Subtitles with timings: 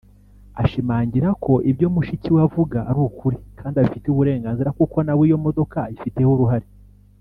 [0.63, 5.37] Ashimangira ko ibyo mushiki we avuga ari ukuri kandi abifitiye uburenganzira kuko na we iyo
[5.45, 6.67] modoka ayifiteho uruhare